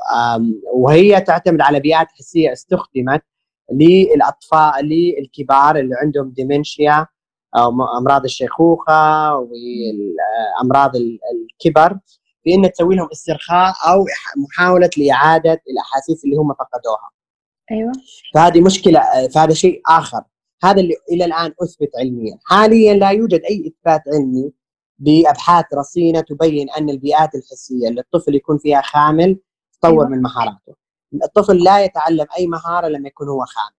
وهي 0.74 1.22
تعتمد 1.22 1.62
على 1.62 1.80
بيئات 1.80 2.08
حسية 2.20 2.51
استخدمت 2.51 3.22
للاطفال 3.72 4.86
للكبار 4.86 5.75
اللي 5.75 5.96
عندهم 6.01 6.30
ديمنشيا 6.30 7.08
أو 7.58 7.70
أمراض 7.98 8.24
الشيخوخة 8.24 9.34
وامراض 9.36 10.92
الكبر 10.96 12.00
بأن 12.46 12.72
تسوي 12.72 12.96
لهم 12.96 13.08
استرخاء 13.12 13.74
أو 13.88 14.06
محاولة 14.38 14.90
لإعادة 14.98 15.62
الأحاسيس 15.70 16.25
اللي 16.25 16.36
هم 16.36 16.54
فقدوها. 16.54 17.10
أيوه. 17.72 17.92
فهذه 18.34 18.62
مشكلة 18.62 19.28
فهذا 19.28 19.54
شيء 19.54 19.82
آخر 19.88 20.24
هذا 20.64 20.82
اللي 20.82 20.96
إلى 21.12 21.25
الآن 21.25 21.54
أثبت 21.64 21.90
علميا 22.00 22.38
حاليا 22.46 22.94
لا 22.94 23.10
يوجد 23.10 23.42
أي 23.50 23.68
إثبات 23.68 24.02
علمي 24.14 24.52
بأبحاث 25.00 25.66
رصينة 25.74 26.22
تبين 26.22 26.70
أن 26.70 26.90
البيئات 26.90 27.36
الحسية 27.36 27.90
اللي 27.90 28.02
الطفل 28.02 28.36
يكون 28.36 28.58
فيها 28.58 28.82
خامل 28.82 29.40
تطور 29.82 29.92
أيوة. 29.92 30.08
من 30.08 30.22
مهاراته 30.22 30.75
الطفل 31.24 31.64
لا 31.64 31.84
يتعلم 31.84 32.25
أي 32.38 32.48
مهارة 32.48 32.88
لما 32.88 33.08
يكون 33.08 33.30
هو 33.30 33.46
خامل 33.46 33.75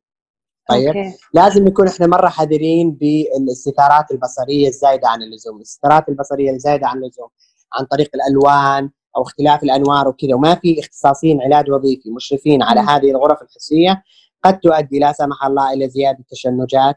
طيب 0.69 0.87
أوكي. 0.87 1.17
لازم 1.35 1.65
نكون 1.65 1.89
إحنا 1.89 2.07
مرة 2.07 2.29
حذرين 2.29 2.91
بالإستثارات 2.91 4.11
البصرية 4.11 4.69
الزايدة 4.69 5.09
عن 5.09 5.23
اللزوم 5.23 5.57
الاستثارات 5.57 6.09
البصرية 6.09 6.51
الزايدة 6.51 6.87
عن 6.87 6.97
اللزوم 6.97 7.29
عن 7.73 7.85
طريق 7.85 8.11
الألوان 8.15 8.91
أو 9.17 9.23
اختلاف 9.23 9.63
الأنوار 9.63 10.09
وكذا. 10.09 10.35
وما 10.35 10.55
في 10.55 10.81
اختصاصيين 10.81 11.43
علاج 11.43 11.71
وظيفي 11.71 12.11
مشرفين 12.11 12.63
على 12.63 12.81
هذه 12.81 13.11
الغرف 13.11 13.43
الحسية. 13.43 14.03
قد 14.45 14.61
تؤدي 14.61 14.99
لا 14.99 15.13
سمح 15.13 15.45
الله 15.45 15.73
إلى 15.73 15.89
زيادة 15.89 16.25
تشنجات. 16.31 16.97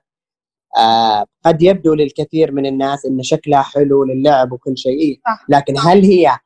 آه 0.78 1.26
قد 1.46 1.62
يبدو 1.62 1.94
للكثير 1.94 2.52
من 2.52 2.66
الناس 2.66 3.06
إن 3.06 3.24
شكلها 3.24 3.62
حلو 3.62 4.04
للعب 4.04 4.52
وكل 4.52 4.78
شيء. 4.78 5.20
لكن 5.50 5.74
هل 5.78 6.04
هي 6.06 6.38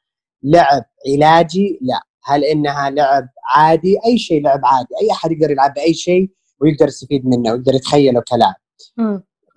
لعب 0.44 0.84
علاجي؟ 1.08 1.80
لا. 1.82 2.00
هل 2.26 2.44
إنها 2.44 2.90
لعب 2.90 3.30
عادي؟ 3.56 3.98
أي 4.06 4.18
شيء 4.18 4.42
لعب 4.42 4.62
عادي، 4.66 4.90
أي 5.02 5.12
أحد 5.12 5.32
يقدر 5.32 5.52
يلعب 5.52 5.74
بأي 5.74 5.94
شيء 5.94 6.32
ويقدر 6.60 6.88
يستفيد 6.88 7.26
منه 7.26 7.52
ويقدر 7.52 7.74
يتخيله 7.76 8.24
كلام. 8.28 8.54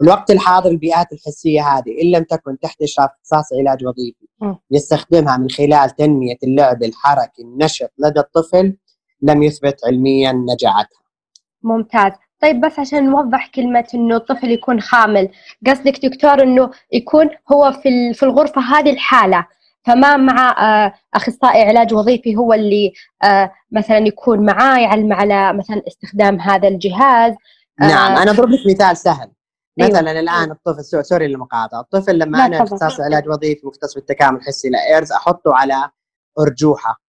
الوقت 0.02 0.30
الحاضر 0.30 0.70
البيئات 0.70 1.12
الحسية 1.12 1.62
هذه 1.62 2.02
إن 2.02 2.10
لم 2.10 2.24
تكن 2.24 2.58
تحت 2.58 2.82
إشراف 2.82 3.10
اختصاص 3.10 3.52
علاج 3.60 3.86
وظيفي 3.86 4.26
يستخدمها 4.70 5.36
من 5.36 5.50
خلال 5.50 5.90
تنمية 5.90 6.36
اللعب 6.44 6.82
الحركي 6.82 7.42
النشط 7.42 7.92
لدى 7.98 8.20
الطفل 8.20 8.76
لم 9.22 9.42
يثبت 9.42 9.80
علميا 9.86 10.32
نجاعتها. 10.32 11.00
ممتاز 11.62 12.12
طيب 12.42 12.60
بس 12.60 12.78
عشان 12.78 13.10
نوضح 13.10 13.46
كلمة 13.46 13.84
إنه 13.94 14.16
الطفل 14.16 14.50
يكون 14.50 14.80
خامل 14.80 15.28
قصدك 15.66 16.06
دكتور 16.06 16.42
إنه 16.42 16.70
يكون 16.92 17.28
هو 17.52 17.72
في 17.72 18.14
في 18.14 18.22
الغرفة 18.22 18.60
هذه 18.60 18.90
الحالة 18.90 19.46
فما 19.86 20.16
مع 20.16 20.50
آه، 20.58 20.92
أخصائي 21.14 21.62
علاج 21.62 21.94
وظيفي 21.94 22.36
هو 22.36 22.52
اللي 22.52 22.92
آه، 23.24 23.52
مثلا 23.72 23.98
يكون 23.98 24.46
معاه 24.46 24.78
يعلم 24.78 25.12
على 25.12 25.52
مثلا 25.52 25.82
استخدام 25.88 26.40
هذا 26.40 26.68
الجهاز 26.68 27.32
آه، 27.82 27.86
نعم 27.86 28.16
أنا 28.16 28.30
أضرب 28.30 28.50
لك 28.50 28.60
مثال 28.66 28.96
سهل. 28.96 29.30
مثلا 29.78 30.10
أيوة. 30.10 30.20
الآن 30.20 30.50
الطفل 30.50 31.04
سوري 31.04 31.26
للمقاطعة 31.28 31.80
الطفل 31.80 32.18
لما 32.18 32.46
أنا 32.46 32.62
اختصاص 32.62 33.00
علاج 33.00 33.28
وظيفي 33.28 33.66
مختص 33.66 33.94
بالتكامل 33.94 34.36
الحسي 34.36 34.68
لإيرز 34.68 35.12
أحطه 35.12 35.54
على 35.54 35.90
أرجوحة 36.38 37.00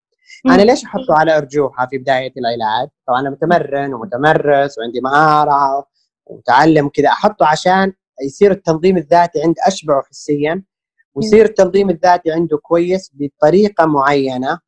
أنا 0.46 0.62
ليش 0.62 0.84
أحطه 0.84 1.14
على 1.18 1.38
أرجوحة 1.38 1.88
في 1.88 1.98
بداية 1.98 2.34
العلاج؟ 2.38 2.90
طبعا 3.08 3.20
أنا 3.22 3.30
متمرن 3.30 3.94
ومتمرس 3.94 4.78
وعندي 4.78 5.02
مهارة 5.02 5.88
ومتعلم 6.26 6.90
كذا 6.90 7.08
أحطه 7.10 7.46
عشان 7.46 7.94
يصير 8.26 8.52
التنظيم 8.52 8.98
الذاتي 8.98 9.42
عند 9.44 9.56
أشبعه 9.68 10.04
حسيا 10.10 10.64
ويصير 11.16 11.46
التنظيم 11.46 11.90
الذاتي 11.90 12.32
عنده 12.32 12.58
كويس 12.58 13.12
بطريقة 13.14 13.86
معينة 13.86 14.60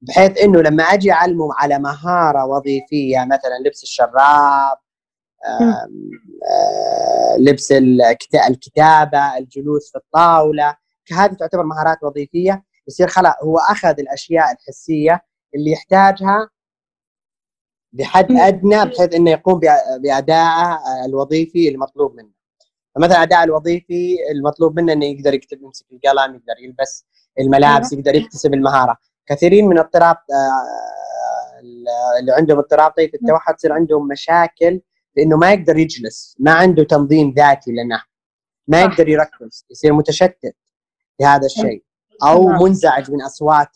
بحيث 0.00 0.38
إنه 0.38 0.60
لما 0.60 0.82
أجي 0.82 1.12
أعلمه 1.12 1.48
على 1.58 1.78
مهارة 1.78 2.44
وظيفية 2.44 3.24
مثلا 3.24 3.58
لبس 3.66 3.82
الشراب 3.82 4.78
لبس 7.38 7.72
الكتابة 8.48 9.38
الجلوس 9.38 9.90
في 9.90 9.98
الطاولة. 9.98 10.76
هذه 11.12 11.32
تعتبر 11.32 11.62
مهارات 11.62 11.98
وظيفية. 12.02 12.64
يصير 12.88 13.08
خلاص 13.08 13.34
هو 13.44 13.58
أخذ 13.58 14.00
الأشياء 14.00 14.52
الحسية 14.52 15.20
اللي 15.54 15.70
يحتاجها 15.70 16.50
بحد 17.92 18.32
أدنى 18.32 18.84
بحيث 18.84 19.14
إنه 19.14 19.30
يقوم 19.30 19.60
بادائه 20.02 20.78
الوظيفي 21.04 21.68
المطلوب 21.68 22.14
منه. 22.14 22.30
فمثلا 22.94 23.22
اداء 23.22 23.44
الوظيفي 23.44 24.16
المطلوب 24.30 24.80
منه 24.80 24.92
إنه 24.92 25.06
يقدر 25.06 25.34
يكتب 25.34 25.62
يمسك 25.62 25.86
القلم 25.92 26.34
يقدر 26.34 26.64
يلبس 26.64 27.06
الملابس 27.40 27.92
أيوة. 27.92 28.00
يقدر 28.00 28.14
يكتسب 28.14 28.54
المهارة. 28.54 28.96
كثيرين 29.26 29.68
من 29.68 29.78
اضطراب 29.78 30.16
آه، 30.16 30.90
اللي 32.20 32.32
عندهم 32.32 32.58
اضطراب 32.58 32.90
طيف 32.90 33.14
التوحد 33.14 33.54
تصير 33.54 33.72
عندهم 33.72 34.08
مشاكل 34.08 34.80
لأنه 35.16 35.36
ما 35.36 35.52
يقدر 35.52 35.78
يجلس 35.78 36.36
ما 36.38 36.52
عنده 36.52 36.84
تنظيم 36.84 37.34
ذاتي 37.36 37.70
لنا 37.70 38.02
ما 38.68 38.80
يقدر 38.80 39.08
يركز 39.08 39.66
يصير 39.70 39.92
متشتت 39.92 40.56
في 41.18 41.24
هذا 41.24 41.46
الشيء 41.46 41.82
أو 42.26 42.48
منزعج 42.48 43.10
من 43.10 43.22
أصوات 43.22 43.68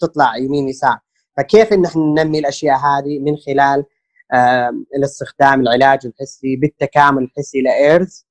تطلع 0.00 0.36
يمين 0.36 0.68
يسار. 0.68 0.98
فكيف 1.36 1.72
إن 1.72 1.84
إحنا 1.84 2.02
ننمي 2.02 2.38
الأشياء 2.38 2.76
هذه 2.76 3.18
من 3.18 3.36
خلال 3.36 3.84
الاستخدام 4.96 5.60
العلاج 5.60 6.06
الحسي 6.06 6.56
بالتكامل 6.56 7.22
الحسي 7.22 7.60
لـ 7.60 7.71
Ayres 7.71 8.26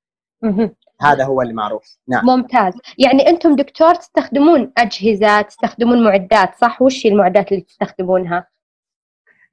هذا 1.00 1.24
هو 1.24 1.42
اللي 1.42 1.52
معروف. 1.54 1.98
نعم. 2.08 2.26
ممتاز. 2.26 2.74
يعني 2.98 3.28
أنتم 3.28 3.56
دكتور 3.56 3.94
تستخدمون 3.94 4.72
أجهزة 4.78 5.42
تستخدمون 5.42 6.04
معدات 6.04 6.54
صح؟ 6.60 6.82
وش 6.82 7.06
المعدات 7.06 7.52
اللي 7.52 7.62
تستخدمونها؟ 7.62 8.46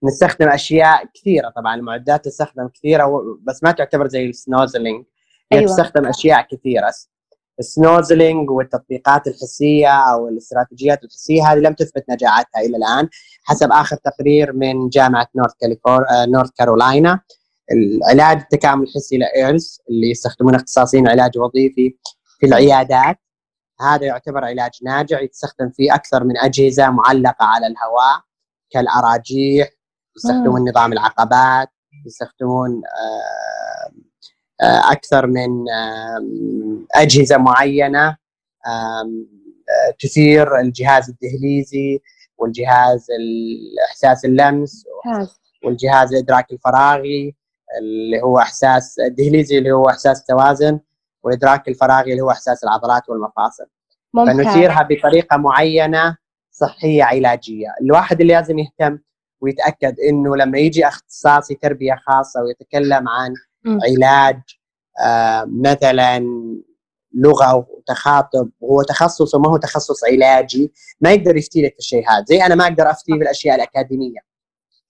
نستخدم 0.03 0.48
أشياء 0.50 1.06
كثيرة 1.13 1.50
طبعا 1.56 1.75
المعدات 1.75 2.25
تستخدم 2.25 2.68
كثيرة 2.68 3.38
بس 3.41 3.63
ما 3.63 3.72
تعتبر 3.72 4.08
زي 4.08 4.25
ال 4.25 4.33
Snoezelen 4.33 5.05
هي 5.51 5.60
أيوة. 5.60 5.72
تستخدم 5.72 6.06
أشياء 6.06 6.48
كثيرة. 6.51 6.91
ال 7.59 7.68
Snoezelen 7.68 8.50
والتطبيقات 8.50 9.27
الحسية 9.27 9.88
أو 9.88 10.27
الاستراتيجيات 10.27 11.03
الحسية 11.03 11.48
هذه 11.48 11.58
لم 11.60 11.74
تثبت 11.74 12.06
نجاعتها 12.10 12.60
إلى 12.60 12.77
الآن 12.77 13.10
حسب 13.44 13.72
آخر 13.72 13.96
تقرير 13.96 14.53
من 14.53 14.89
جامعة 14.89 15.27
نورث 15.36 15.53
كاليفور 15.62 16.06
نورث 16.27 16.50
كارولاينا. 16.58 17.20
العلاج 17.72 18.38
التكامل 18.38 18.84
الحسي 18.84 19.18
لـ 19.17 19.28
Ayres 19.28 19.81
اللي 19.89 20.10
يستخدمون 20.10 20.56
اختصاصيين 20.56 21.08
علاج 21.08 21.38
وظيفي 21.38 21.98
في 22.39 22.46
العيادات. 22.46 23.18
هذا 23.82 24.06
يعتبر 24.06 24.46
علاج 24.46 24.72
ناجع 24.84 25.22
يستخدم 25.22 25.70
في 25.70 25.94
أكثر 25.94 26.24
من 26.24 26.38
أجهزة 26.38 26.89
معلقة 26.89 27.46
على 27.46 27.68
الهواء 27.68 28.22
كالاراجيح 28.70 29.70
يستخدمون 30.17 30.69
نظام 30.69 30.93
العقبات 30.93 31.69
يستخدمون 32.05 32.81
آه 32.85 33.91
آه، 34.61 34.91
أكثر 34.91 35.27
من 35.27 35.49
أجهزة 36.95 37.37
معينة 37.37 38.17
تثير 39.99 40.59
الجهاز 40.59 41.09
الدهليزي 41.09 41.99
والجهاز 42.37 43.07
احساس 43.89 44.25
اللمس 44.25 44.85
والجهاز 45.63 46.13
الإدراك 46.13 46.51
الفراغي 46.51 47.35
اللي 47.79 48.21
هو 48.21 48.39
إحساس 48.39 48.99
الدهليزي 48.99 49.57
اللي 49.57 49.71
هو 49.71 49.89
إحساس 49.89 50.19
التوازن 50.19 50.79
والإدراك 51.23 51.67
الفراغي 51.67 52.11
اللي 52.11 52.21
هو 52.23 52.31
إحساس 52.31 52.63
العضلات 52.63 53.09
والمفاصل. 53.09 53.65
ممتاز. 54.13 54.35
فنثيرها 54.35 54.87
بطريقة 54.89 55.37
معينة 55.37 56.17
صحية 56.51 57.03
علاجية. 57.03 57.67
الواحد 57.81 58.22
اللي 58.22 58.33
لازم 58.33 58.59
يهتم 58.59 59.00
ويتأكد 59.41 59.99
إنه 59.99 60.35
لما 60.35 60.59
يجي 60.59 60.87
اختصاصي 60.87 61.55
تربيه 61.55 61.95
خاصة 62.07 62.41
ويتكلم 62.41 63.09
عن 63.09 63.33
علاج 63.65 64.41
آه 65.05 65.47
مثلا 65.49 66.19
لغة 67.13 67.67
وتخاطب 67.69 68.49
هو 68.63 68.81
تخصصه 68.83 69.39
ما 69.39 69.49
هو 69.49 69.57
تخصص 69.57 70.03
علاجي 70.03 70.71
ما 71.01 71.11
يقدر 71.13 71.37
يفتي 71.37 71.61
لك 71.61 71.75
الشيء 71.79 72.09
هذا. 72.09 72.25
زي 72.27 72.45
أنا 72.45 72.55
ما 72.55 72.63
أقدر 72.63 72.91
أفتي 72.91 73.11
بالأشياء 73.11 73.55
الأكاديمية. 73.55 74.19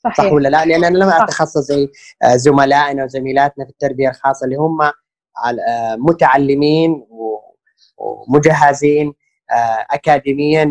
صحيح. 0.03 0.17
صح 0.17 0.31
ولا 0.33 0.49
لا؟ 0.49 0.65
لأن 0.65 0.83
أنا 0.83 0.97
لما 0.97 1.23
أتخصص 1.23 1.57
زي 1.57 1.87
آه، 2.23 2.35
زملائنا 2.35 3.03
وزميلاتنا 3.03 3.65
في 3.65 3.71
التربية 3.71 4.09
الخاصة 4.09 4.45
اللي 4.45 4.55
هم 4.55 4.81
آه، 4.81 5.95
متعلمين 5.95 7.07
ومجهزين 7.97 9.13
آه، 9.51 9.85
اكاديميا 9.91 10.65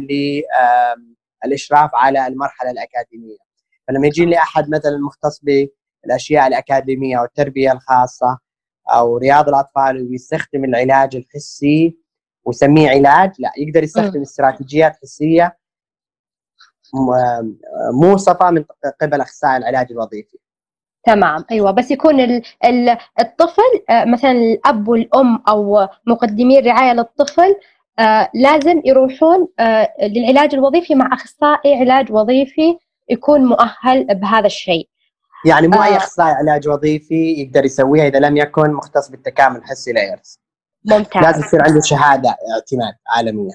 للاشراف 1.44 1.90
على 1.94 2.26
المرحلة 2.26 2.70
الأكاديمية. 2.70 3.47
فلما 3.88 4.06
يجي 4.06 4.24
لي 4.24 4.38
أحد 4.38 4.70
مثلا 4.70 4.98
مختص 4.98 5.40
بالأشياء 6.04 6.46
الأكاديمية 6.46 7.18
والتربيه 7.18 7.72
الخاصة 7.72 8.38
أو 8.90 9.16
رياض 9.16 9.48
الأطفال 9.48 10.08
ويستخدم 10.10 10.64
العلاج 10.64 11.16
الحسي 11.16 11.98
ويسميه 12.44 12.90
علاج 12.90 13.32
لا 13.38 13.52
يقدر 13.58 13.82
يستخدم 13.82 14.20
استراتيجيات 14.20 14.96
حسية 15.02 15.58
موصفه 17.92 18.50
من 18.50 18.64
قبل 19.00 19.20
اخصائي 19.20 19.56
العلاج 19.56 19.86
الوظيفي. 19.90 20.38
تمام. 21.04 21.44
أيوه 21.50 21.70
بس 21.70 21.90
يكون 21.90 22.42
الطفل 23.20 23.84
آه، 23.90 24.04
مثلا 24.04 24.30
الأب 24.30 24.88
والأم 24.88 25.42
أو 25.48 25.88
مقدمي 26.06 26.58
الرعايه 26.58 26.92
للطفل 26.92 27.56
آه، 27.98 28.30
لازم 28.34 28.82
يروحون 28.84 29.48
آه، 29.58 29.88
للعلاج 30.02 30.54
الوظيفي 30.54 30.94
مع 30.94 31.10
أخصائي 31.12 31.74
علاج 31.74 32.12
وظيفي 32.12 32.78
يكون 33.10 33.44
مؤهل 33.44 34.14
بهذا 34.14 34.46
الشيء. 34.46 34.88
يعني 35.44 35.68
مو 35.68 35.82
أي 35.82 35.96
أخصائي 35.96 36.32
علاج 36.32 36.68
وظيفي 36.68 37.32
يقدر 37.32 37.64
يسويها 37.64 38.06
إذا 38.06 38.18
لم 38.18 38.36
يكن 38.36 38.70
مختص 38.70 39.08
بالتكامل 39.08 39.56
الحسي 39.56 39.92
لايرز 39.92 40.40
ممتاز. 40.84 41.22
لازم 41.22 41.40
يصير 41.40 41.62
عنده 41.62 41.80
شهادة 41.80 42.28
اعتماد 42.28 42.94
عالمية. 43.16 43.54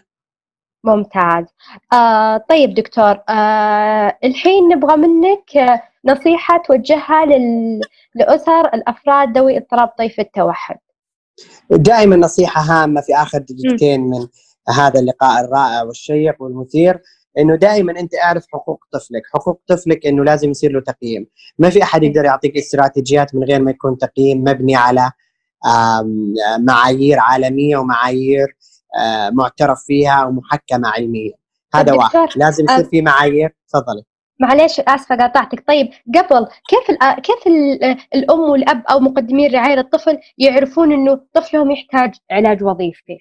ممتاز. 0.84 1.46
آه 1.94 2.38
طيب 2.50 2.74
دكتور 2.74 3.20
آه 3.30 4.18
الحين 4.24 4.68
نبغى 4.68 4.96
منك 4.96 5.82
نصيحة 6.06 6.63
توجهها 6.68 7.26
لل... 7.26 7.82
لأسر 8.16 8.68
الأفراد 8.74 9.38
ذوي 9.38 9.58
اضطراب 9.58 9.88
طيف 9.88 10.20
التوحد. 10.20 10.78
دائما 11.70 12.16
نصيحة 12.16 12.62
هامة 12.62 13.02
في 13.02 13.16
آخر 13.16 13.38
دقيقتين 13.38 14.02
من 14.02 14.28
هذا 14.70 15.00
اللقاء 15.00 15.46
الرائع 15.46 15.84
والشيق 15.84 16.42
والمثير. 16.42 17.02
إنه 17.38 17.56
دائما 17.56 18.00
أنت 18.00 18.15
أعرف 18.15 18.46
حقوق 18.54 18.86
طفلك، 18.91 19.22
حقوق 19.34 19.62
طفلك 19.67 20.06
إنه 20.06 20.24
لازم 20.24 20.50
يصير 20.50 20.72
له 20.72 20.82
تقييم، 20.82 21.28
ما 21.60 21.69
في 21.69 21.84
أحد 21.84 22.04
يقدر 22.04 22.26
يعطيك 22.26 22.58
استراتيجيات 22.58 23.36
من 23.36 23.43
غير 23.43 23.62
ما 23.62 23.72
يكون 23.72 23.98
تقييم 23.98 24.41
مبني 24.41 24.76
على 24.76 25.12
معايير 26.60 27.19
عالمية 27.19 27.78
ومعايير 27.78 28.58
آه، 29.00 29.30
معترف 29.30 29.84
فيها 29.88 30.26
ومحكمة 30.26 30.89
علميا 30.89 31.34
هذا 31.76 31.93
واحد. 31.93 32.30
لازم 32.36 32.65
يصير 32.65 32.86
في 32.86 33.02
معايير. 33.02 33.56
تفضلي. 33.67 34.04
معليش 34.39 34.80
آسفة 34.80 35.15
قاطعتك. 35.15 35.67
طيب 35.67 35.89
قبل 36.15 36.48
كيف 36.67 36.89
ال 36.89 37.22
كيف 37.22 37.48
ال 37.48 37.84
الأم 38.15 38.39
والأب 38.39 38.84
أو 38.91 39.00
مقدمين 39.00 39.50
الرعايه 39.50 39.76
للطفل 39.76 40.17
يعرفون 40.38 40.91
إنه 40.91 41.22
طفلهم 41.34 41.72
يحتاج 41.72 42.13
علاج 42.32 42.63
وظيفي؟ 42.63 43.17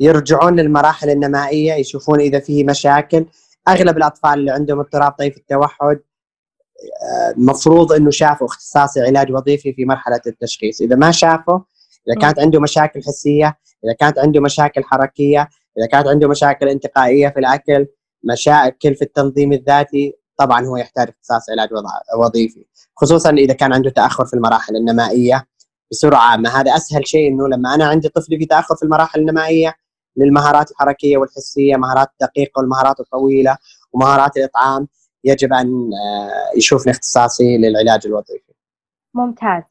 يرجعون 0.00 0.60
للمراحل 0.60 1.10
النمائية 1.10 1.72
يشوفون 1.72 2.20
إذا 2.20 2.38
فيه 2.38 2.64
مشاكل. 2.64 3.26
أغلب 3.68 3.96
الأطفال 3.96 4.38
اللي 4.38 4.50
عندهم 4.50 4.80
اضطراب 4.80 5.12
طيف 5.12 5.36
التوحد 5.36 6.00
المفروض 7.36 7.92
إنه 7.92 8.10
شافوا 8.10 8.46
اختصاصي 8.46 9.00
علاج 9.00 9.32
وظيفي 9.32 9.72
في 9.72 9.84
مرحلة 9.84 10.20
التشخيص. 10.26 10.80
إذا 10.80 10.96
ما 10.96 11.10
شافوا 11.10 11.58
إذا 12.08 12.20
كانت 12.20 12.38
عنده 12.38 12.60
مشاكل 12.60 13.02
حسية 13.02 13.58
إذا 13.84 13.92
كانت 13.92 14.18
عنده 14.18 14.40
مشاكل 14.40 14.84
حركية 14.84 15.48
إذا 15.78 15.86
كانت 15.86 16.08
عنده 16.08 16.28
مشاكل 16.28 16.68
انتقائية 16.68 17.28
في 17.28 17.40
الأكل 17.40 17.86
مشاكل 18.24 18.94
في 18.94 19.02
التنظيم 19.02 19.52
الذاتي 19.52 20.14
طبعا 20.38 20.66
هو 20.66 20.76
يحتاج 20.76 21.08
اختصاص 21.08 21.50
علاج 21.50 21.68
وظيفي. 22.18 22.64
خصوصا 22.96 23.30
إذا 23.30 23.54
كان 23.54 23.72
عنده 23.72 23.90
تأخر 23.90 24.24
في 24.26 24.34
المراحل 24.34 24.76
النمائية 24.76 25.46
بسرعة. 25.90 26.20
عامه 26.20 26.60
هذا 26.60 26.76
أسهل 26.76 27.08
شيء 27.08 27.28
إنه 27.28 27.48
لما 27.48 27.74
أنا 27.74 27.84
عندي 27.84 28.08
طفل 28.08 28.38
في 28.38 28.46
تأخر 28.46 28.76
في 28.76 28.82
المراحل 28.82 29.20
النمائية 29.20 29.74
للمهارات 30.18 30.70
الحركية 30.70 31.16
والحسية 31.16 31.76
مهارات 31.76 32.08
الدقيقه 32.12 32.58
والمهارات 32.60 33.00
الطويلة 33.00 33.56
ومهارات 33.92 34.36
الإطعام 34.36 34.88
يجب 35.24 35.52
أن 35.52 35.90
آه، 35.92 36.56
يشوفني 36.56 36.92
اختصاصي 36.92 37.58
للعلاج 37.58 38.06
الوظيفي. 38.06 38.52
ممتاز. 39.14 39.62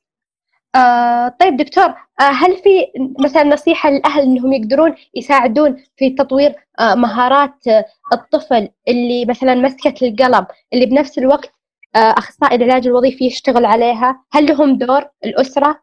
آه 0.76 1.28
طيب 1.40 1.58
دكتور 1.58 1.86
آه 2.20 2.24
هل 2.24 2.58
في 2.58 2.86
مثلا 3.20 3.44
نصيحة 3.44 3.90
للأهل 3.90 4.22
أنهم 4.22 4.54
يقدرون 4.54 4.96
يساعدون 5.16 5.84
في 5.98 6.10
تطوير 6.10 6.56
آه 6.80 6.96
مهارات 6.96 7.68
آه 7.68 7.86
الطفل 8.14 8.70
اللي 8.88 9.26
مثلا 9.26 9.56
مسكة 9.56 10.08
القلم 10.08 10.48
اللي 10.74 10.86
بنفس 10.86 11.18
الوقت 11.18 11.52
آه 11.96 12.00
أخصائي 12.00 12.56
العلاج 12.56 12.88
الوظيفي 12.88 13.26
يشتغل 13.26 13.66
عليها؟ 13.66 14.24
هل 14.32 14.46
لهم 14.46 14.78
دور 14.78 15.10
الأسرة؟ 15.26 15.82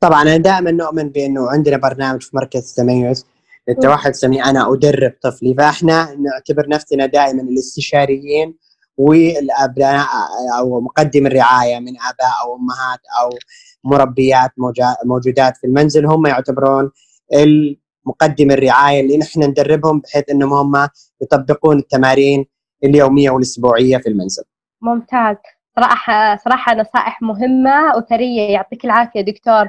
طبعا 0.00 0.22
أنا 0.22 0.36
دائما 0.36 0.70
نؤمن 0.70 1.08
بأنه 1.08 1.50
عندنا 1.50 1.76
برنامج 1.76 2.22
في 2.22 2.36
مركز 2.36 2.70
التميز 2.70 3.26
التوحد 3.70 4.14
سمي 4.14 4.44
أنا 4.44 4.72
ادرب 4.72 5.12
طفلي 5.22 5.54
فاحنا 5.54 6.14
نعتبر 6.14 6.68
نفسنا 6.68 7.06
دائما 7.06 7.42
الاستشاريين 7.42 8.58
والأبناء 8.96 10.06
أو 10.58 10.80
مقدم 10.80 11.26
الرعاية 11.26 11.78
من 11.78 11.92
آباء 12.00 12.30
أو 12.44 12.56
أمهات 12.56 13.00
أو 13.22 13.30
مربيات 13.84 14.50
موجودات 15.04 15.56
في 15.56 15.66
المنزل 15.66 16.06
هم 16.06 16.26
يعتبرون 16.26 16.90
مقدم 18.06 18.50
الرعاية 18.50 19.00
اللي 19.00 19.18
نحن 19.18 19.42
ندربهم 19.42 20.00
بحيث 20.00 20.30
إنهم 20.30 20.52
هم 20.52 20.88
يطبقون 21.22 21.78
التمارين 21.78 22.46
اليومية 22.84 23.30
والأسبوعية 23.30 23.98
في 23.98 24.08
المنزل. 24.08 24.42
ممتاز 24.82 25.36
صراحة 25.76 26.36
صراحة 26.36 26.74
نصائح 26.74 27.22
مهمة 27.22 27.96
وثرية 27.96 28.42
يعطيك 28.42 28.84
العافية 28.84 29.20
دكتور. 29.20 29.68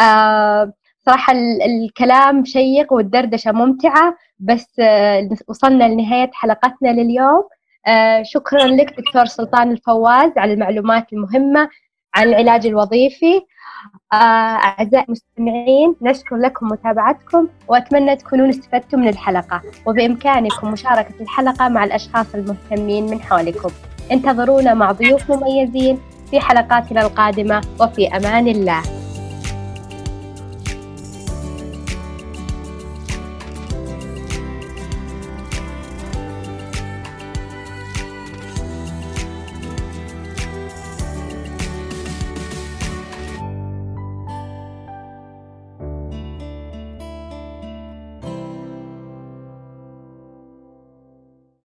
آه 0.00 0.72
صراحة 1.06 1.32
الكلام 1.66 2.44
شيق 2.44 2.92
والدردشة 2.92 3.52
ممتعة 3.52 4.16
بس 4.38 4.66
آه 4.80 5.28
وصلنا 5.48 5.84
لنهاية 5.84 6.30
حلقتنا 6.32 6.88
لليوم. 6.88 7.42
آه 7.86 8.22
شكرا 8.22 8.66
لك 8.66 8.94
دكتور 9.00 9.26
سلطان 9.26 9.70
الفواز 9.70 10.32
على 10.36 10.52
المعلومات 10.52 11.12
المهمة 11.12 11.68
عن 12.14 12.28
العلاج 12.28 12.66
الوظيفي. 12.66 13.40
آه، 14.12 14.16
أعزائي 14.16 15.04
المستمعين 15.04 15.96
نشكر 16.02 16.36
لكم 16.36 16.66
متابعتكم 16.68 17.48
وأتمنى 17.68 18.16
تكونون 18.16 18.48
استفدتم 18.48 19.00
من 19.00 19.08
الحلقة 19.08 19.62
وبإمكانكم 19.86 20.70
مشاركة 20.72 21.14
الحلقة 21.20 21.68
مع 21.68 21.84
الأشخاص 21.84 22.34
المهتمين 22.34 23.06
من 23.10 23.20
حولكم 23.20 23.70
انتظرونا 24.12 24.74
مع 24.74 24.92
ضيوف 24.92 25.30
مميزين 25.30 25.98
في 26.30 26.40
حلقاتنا 26.40 27.00
القادمة 27.00 27.60
وفي 27.80 28.08
أمان 28.16 28.48
الله 28.48 28.82